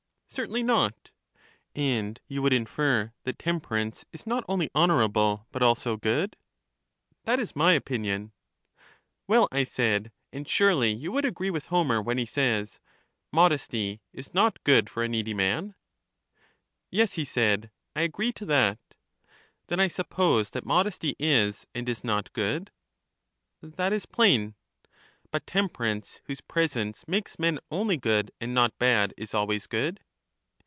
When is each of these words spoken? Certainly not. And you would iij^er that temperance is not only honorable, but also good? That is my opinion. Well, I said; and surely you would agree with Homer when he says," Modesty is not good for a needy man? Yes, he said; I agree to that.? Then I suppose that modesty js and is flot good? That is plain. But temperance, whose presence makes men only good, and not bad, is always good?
Certainly 0.33 0.63
not. 0.63 1.11
And 1.75 2.17
you 2.29 2.41
would 2.41 2.53
iij^er 2.53 3.11
that 3.25 3.37
temperance 3.37 4.05
is 4.13 4.25
not 4.25 4.45
only 4.47 4.69
honorable, 4.73 5.45
but 5.51 5.61
also 5.61 5.97
good? 5.97 6.37
That 7.25 7.37
is 7.37 7.53
my 7.53 7.73
opinion. 7.73 8.31
Well, 9.27 9.49
I 9.51 9.65
said; 9.65 10.09
and 10.31 10.47
surely 10.47 10.89
you 10.93 11.11
would 11.11 11.25
agree 11.25 11.49
with 11.49 11.65
Homer 11.65 12.01
when 12.01 12.17
he 12.17 12.25
says," 12.25 12.79
Modesty 13.33 13.99
is 14.13 14.33
not 14.33 14.63
good 14.63 14.89
for 14.89 15.03
a 15.03 15.09
needy 15.09 15.33
man? 15.33 15.75
Yes, 16.89 17.11
he 17.15 17.25
said; 17.25 17.69
I 17.93 18.03
agree 18.03 18.31
to 18.31 18.45
that.? 18.45 18.79
Then 19.67 19.81
I 19.81 19.89
suppose 19.89 20.51
that 20.51 20.65
modesty 20.65 21.13
js 21.19 21.65
and 21.75 21.89
is 21.89 21.99
flot 21.99 22.31
good? 22.31 22.71
That 23.61 23.91
is 23.91 24.05
plain. 24.05 24.55
But 25.29 25.45
temperance, 25.45 26.21
whose 26.27 26.39
presence 26.39 27.05
makes 27.05 27.37
men 27.37 27.59
only 27.69 27.97
good, 27.97 28.31
and 28.39 28.53
not 28.53 28.79
bad, 28.79 29.13
is 29.17 29.33
always 29.33 29.67
good? 29.67 29.99